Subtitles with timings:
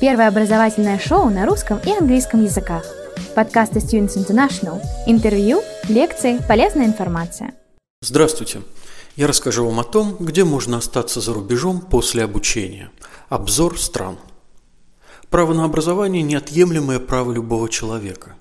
[0.00, 2.86] Первое образовательное шоу на русском и английском языках.
[3.34, 4.80] Подкасты Students International.
[5.06, 7.52] Интервью, лекции, полезная информация.
[8.00, 8.62] Здравствуйте.
[9.16, 12.90] Я расскажу вам о том, где можно остаться за рубежом после обучения.
[13.28, 14.16] Обзор стран.
[15.28, 18.36] Право на образование– неотъемлемое право любого человека.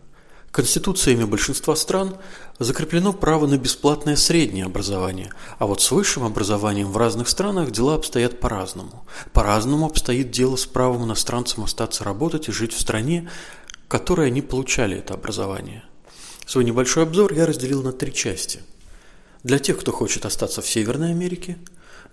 [0.52, 2.18] Конституциями большинства стран
[2.58, 7.96] закреплено право на бесплатное среднее образование, а вот с высшим образованием в разных странах дела
[7.96, 9.06] обстоят по-разному.
[9.32, 13.30] По-разному обстоит дело с правом иностранцам остаться работать и жить в стране,
[13.86, 15.84] в которой они получали это образование.
[16.48, 18.62] Свой небольшой обзор я разделил на три части.
[19.44, 21.60] Для тех, кто хочет остаться в Северной Америке,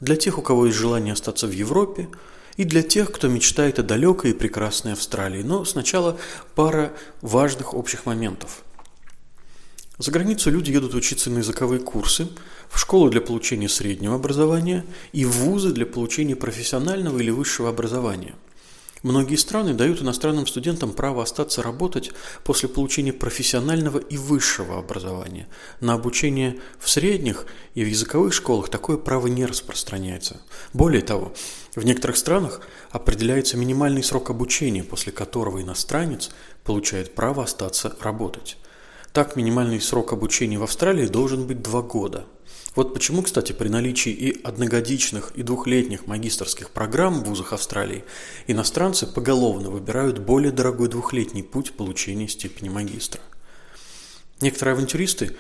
[0.01, 2.09] для тех, у кого есть желание остаться в Европе–
[2.57, 5.43] и для тех, кто мечтает о далекой и прекрасной Австралии.
[5.43, 6.19] Но сначала
[6.55, 8.63] пара важных общих моментов.
[9.99, 12.29] За границу люди едут учиться на языковые курсы,
[12.69, 18.35] в школу для получения среднего образования и в вузы для получения профессионального или высшего образования–
[19.07, 22.11] Многие страны дают иностранным студентам право остаться работать
[22.43, 25.47] после получения профессионального и высшего образования.
[25.81, 30.41] На обучение в средних и в языковых школах такое право не распространяется.
[30.73, 31.33] Более того,
[31.77, 36.31] в некоторых странах определяется минимальный срок обучения, после которого иностранец
[36.65, 38.57] получает право остаться работать.
[39.13, 42.27] Так, минимальный срок обучения в Австралии должен быть два года–
[42.77, 48.05] вот почему, кстати, при наличии и одногодичных, и двухлетних магистрских программ в вузах Австралии
[48.47, 53.21] иностранцы поголовно выбирают более дорогой двухлетний путь получения степени магистра.
[54.43, 55.37] Некоторые авантюристы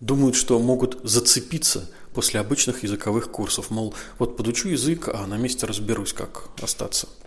[0.00, 5.66] думают, что могут зацепиться после обычных языковых курсов, мол, вот подучу язык, а на месте
[5.66, 7.08] разберусь, как остаться–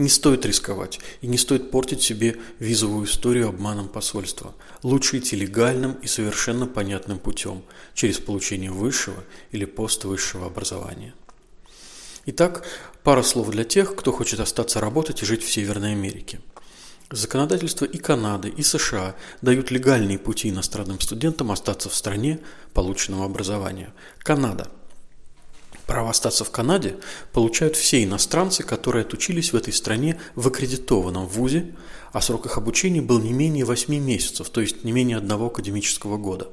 [0.00, 4.54] не стоит рисковать и не стоит портить себе визовую историю обманом посольства.
[4.82, 7.62] Лучше идти легальным и совершенно понятным путем,
[7.94, 11.14] через получение высшего или поствысшего образования.
[12.26, 12.66] Итак,
[13.02, 16.40] пара слов для тех, кто хочет остаться работать и жить в Северной Америке.
[17.10, 22.40] Законодательство и Канады, и США дают легальные пути иностранным студентам остаться в стране
[22.72, 23.92] полученного образования.
[24.20, 24.70] Канада–
[25.90, 26.98] Право остаться в Канаде
[27.32, 31.74] получают все иностранцы, которые отучились в этой стране в аккредитованном вузе,
[32.12, 36.16] а срок их обучения был не менее 8 месяцев, то есть не менее одного академического
[36.16, 36.46] года.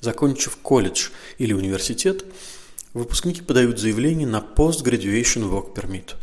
[0.00, 1.08] Закончив колледж
[1.38, 2.24] или университет,
[2.94, 6.14] выпускники подают заявление на Post-Graduation Work Permit.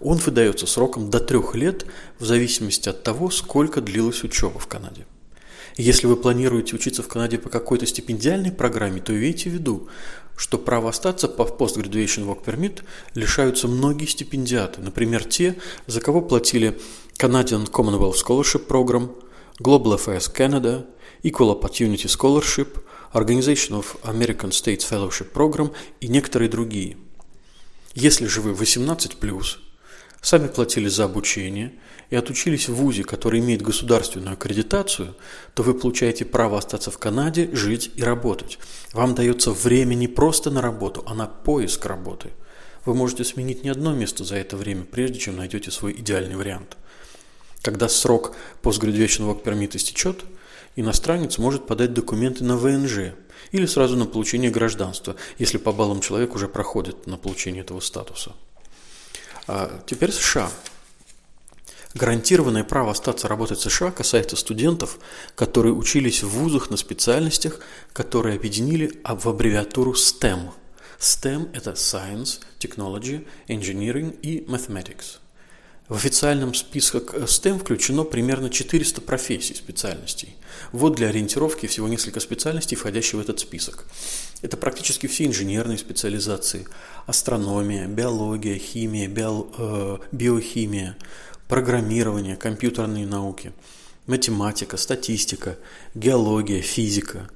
[0.00, 1.84] Он выдается сроком до трех лет
[2.18, 5.04] в зависимости от того, сколько длилась учеба в Канаде.
[5.76, 9.88] Если вы планируете учиться в Канаде по какой-то стипендиальной программе, то имейте в виду,
[10.36, 12.82] что право остаться по Post-Graduation Work Permit
[13.14, 15.56] лишаются многие стипендиаты, например, те,
[15.86, 16.78] за кого платили
[17.18, 19.14] Canadian Commonwealth Scholarship Program,
[19.58, 20.86] Global Affairs Canada,
[21.22, 22.82] Equal Opportunity Scholarship,
[23.14, 26.96] Organization of American States Fellowship Program и некоторые другие.
[27.94, 29.58] Если же вы 18+,
[30.22, 31.72] сами платили за обучение
[32.08, 35.14] и отучились в ВУЗе, который имеет государственную аккредитацию,
[35.54, 38.58] то вы получаете право остаться в Канаде, жить и работать.
[38.92, 42.30] Вам дается время не просто на работу, а на поиск работы.
[42.84, 46.76] Вы можете сменить не одно место за это время, прежде чем найдете свой идеальный вариант.
[47.60, 50.24] Когда срок Postgraduation Work Permit истечет,
[50.74, 53.14] иностранец может подать документы на ВНЖ
[53.52, 58.32] или сразу на получение гражданства, если по баллам человек уже проходит на получение этого статуса.
[59.46, 60.50] А теперь США.
[61.94, 64.98] Гарантированное право остаться работать в США касается студентов,
[65.34, 67.60] которые учились в вузах на специальностях,
[67.92, 70.50] которые объединили в аббревиатуру STEM.
[70.98, 75.21] STEM– это Science, Technology, Engineering и Mathematics.
[75.92, 80.34] В официальном списке STEM включено примерно 400 профессий, специальностей.
[80.72, 83.84] Вот для ориентировки всего несколько специальностей, входящих в этот список.
[84.40, 86.66] Это практически все инженерные специализации.
[87.04, 90.96] Астрономия, биология, химия, био, э, биохимия,
[91.46, 93.52] программирование, компьютерные науки,
[94.06, 95.58] математика, статистика,
[95.94, 97.28] геология, физика.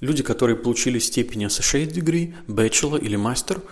[0.00, 3.62] Люди, которые получили степень Associate Degree, Bachelor или Master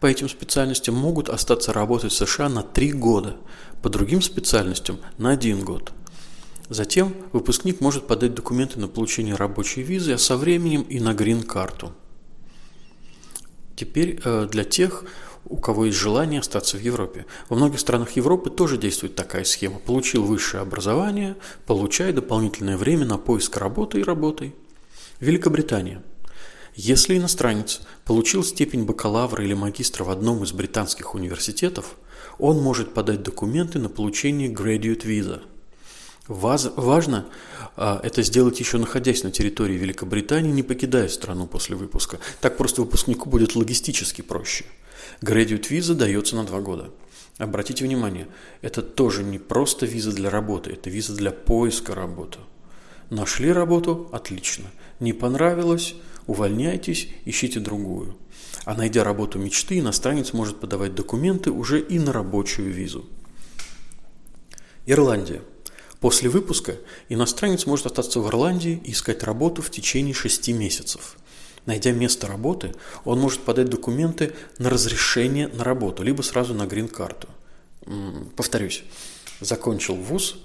[0.00, 3.36] по этим специальностям, могут остаться работать в США на три года,
[3.82, 5.92] по другим специальностям на один год.
[6.68, 11.92] Затем выпускник может подать документы на получение рабочей визы, а со временем и на грин-карту.
[13.76, 15.04] Теперь э, для тех,
[15.44, 17.26] у кого есть желание остаться в Европе.
[17.48, 19.78] Во многих странах Европы тоже действует такая схема.
[19.78, 21.36] Получил высшее образование,
[21.66, 24.54] получай дополнительное время на поиск работы и работай.
[25.20, 26.02] Великобритания.
[26.76, 31.96] Если иностранец получил степень бакалавра или магистра в одном из британских университетов,
[32.38, 35.42] он может подать документы на получение Graduate Visa.
[36.28, 37.26] Важно
[37.76, 42.18] а, это сделать еще находясь на территории Великобритании, не покидая страну после выпуска.
[42.40, 44.64] Так просто выпускнику будет логистически проще–
[45.20, 46.90] Graduate виза дается на два года.
[47.38, 48.28] Обратите внимание,
[48.62, 52.38] это тоже не просто виза для работы, это виза для поиска работы.
[53.10, 54.66] Нашли работу– отлично.
[55.00, 55.94] Не понравилось–
[56.26, 58.16] увольняйтесь, ищите другую.
[58.64, 63.04] А найдя работу мечты, иностранец может подавать документы уже и на рабочую визу.
[64.86, 65.42] Ирландия.
[66.00, 66.76] После выпуска
[67.08, 71.16] иностранец может остаться в Ирландии и искать работу в течение шести месяцев.
[71.64, 72.74] Найдя место работы,
[73.04, 77.28] он может подать документы на разрешение на работу, либо сразу на грин-карту.
[78.36, 78.84] Повторюсь,
[79.40, 80.36] закончил вуз,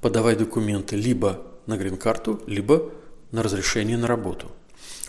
[0.00, 2.90] подавай документы либо на грин-карту, либо
[3.30, 4.50] на разрешение на работу.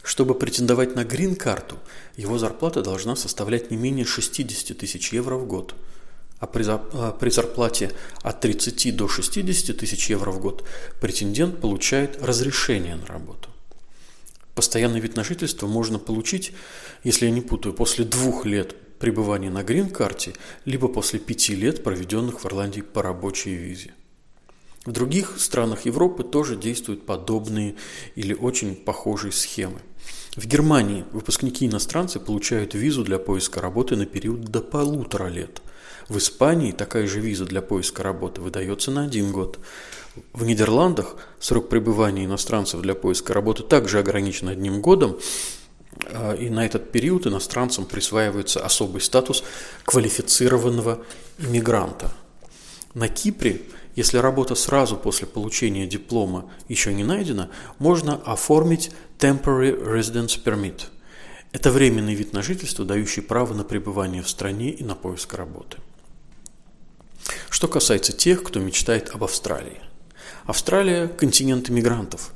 [0.04, 1.78] Чтобы претендовать на грин-карту,
[2.16, 5.76] его зарплата должна составлять не менее 60 тысяч евро в год.
[6.40, 7.92] А при, а зарплате
[8.22, 10.66] от 30 до 60 тысяч евро в год
[11.02, 13.50] претендент получает разрешение на работу.
[14.56, 16.54] Постоянный вид на жительство можно получить,
[17.04, 20.34] если я не путаю, после двух лет пребывания на грин-карте,
[20.66, 23.94] либо после пяти лет, проведенных в Ирландии по рабочей визе.
[24.90, 27.76] В других странах Европы тоже действуют подобные
[28.16, 29.82] или очень похожие схемы.
[30.36, 35.62] В Германии выпускники иностранцы получают визу для поиска работы на период до полутора лет.
[36.08, 39.60] В Испании такая же виза для поиска работы выдается на один год.
[40.34, 45.20] В Нидерландах срок пребывания иностранцев для поиска работы также ограничен одним годом,
[46.06, 49.44] а, и на этот период иностранцам присваивается особый статус
[49.86, 51.06] квалифицированного
[51.38, 52.12] иммигранта.
[52.96, 53.62] На Кипре,
[53.96, 57.50] если работа сразу после получения диплома еще не найдена,
[57.80, 60.84] можно оформить Temporary Residence Permit.
[61.52, 65.78] Это временный вид на жительство, дающий право на пребывание в стране и на поиск работы.
[67.50, 69.82] Что касается тех, кто мечтает об Австралии.
[70.46, 72.32] Австралия– континент иммигрантов,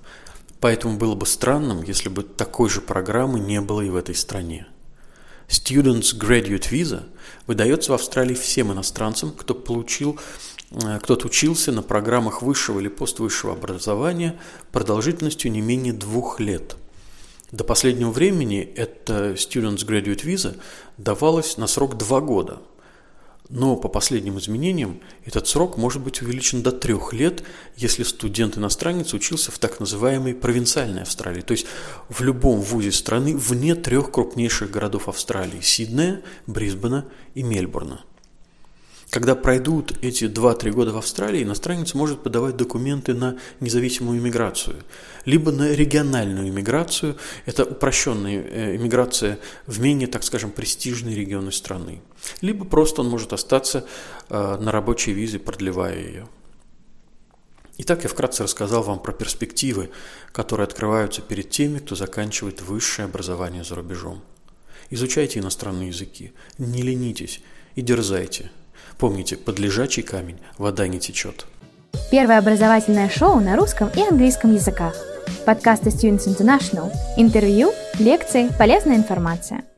[0.59, 4.67] поэтому было бы странным, если бы такой же программы не было и в этой стране.
[5.47, 7.03] Students Graduate Visa
[7.47, 10.19] выдается в Австралии всем иностранцам, кто получил
[11.01, 14.39] кто-то учился на программах высшего или поствысшего образования
[14.71, 16.75] продолжительностью не менее двух лет.
[17.51, 20.57] До последнего времени эта Students Graduate Visa
[20.97, 22.61] давалась на срок два года–
[23.49, 27.43] но по последним изменениям этот срок может быть увеличен до трех лет,
[27.75, 31.67] если студент-иностранец учился в так называемой провинциальной Австралии, то есть
[32.09, 37.05] в любом вузе страны вне трех крупнейших городов Австралии– Сиднея, Брисбена
[37.35, 38.01] и Мельбурна–
[39.13, 44.77] когда пройдут эти 2-3 года в Австралии, иностранец может подавать документы на независимую иммиграцию,
[45.25, 47.15] либо на региональную иммиграцию,
[47.45, 49.37] это упрощенная э, иммиграция
[49.67, 52.01] в менее, так скажем, престижные регионы страны,
[52.41, 53.85] либо просто он может остаться
[54.29, 56.27] э, на рабочей визе, продлевая ее.
[57.77, 59.91] Итак, я вкратце рассказал вам про перспективы,
[60.31, 64.23] которые открываются перед теми, кто заканчивает высшее образование за рубежом.
[64.89, 67.43] Изучайте иностранные языки, не ленитесь
[67.75, 68.49] и дерзайте–
[68.97, 71.45] Помните, под лежачий камень вода не течет.
[72.11, 74.95] Первое образовательное шоу на русском и английском языках.
[75.45, 76.91] Подкасты Students International.
[77.17, 79.63] Интервью, лекции, полезная информация–